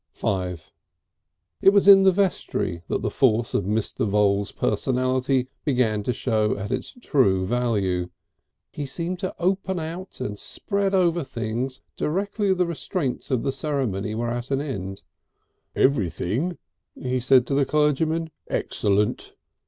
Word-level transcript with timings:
V 0.15 0.55
It 1.61 1.69
was 1.69 1.87
in 1.87 2.01
the 2.01 2.11
vestry 2.11 2.81
that 2.87 3.03
the 3.03 3.11
force 3.11 3.53
of 3.53 3.65
Mr. 3.65 4.03
Voules' 4.07 4.51
personality 4.51 5.47
began 5.63 6.01
to 6.01 6.11
show 6.11 6.57
at 6.57 6.71
its 6.71 6.95
true 7.03 7.45
value. 7.45 8.09
He 8.71 8.87
seemed 8.87 9.19
to 9.19 9.35
open 9.37 9.77
out 9.77 10.19
and 10.19 10.39
spread 10.39 10.95
over 10.95 11.23
things 11.23 11.81
directly 11.97 12.51
the 12.51 12.65
restraints 12.65 13.29
of 13.29 13.43
the 13.43 13.51
ceremony 13.51 14.15
were 14.15 14.31
at 14.31 14.49
an 14.49 14.59
end. 14.59 15.03
"Everything," 15.75 16.57
he 16.95 17.19
said 17.19 17.45
to 17.45 17.53
the 17.53 17.63
clergyman, 17.67 18.31
"excellent." 18.49 19.35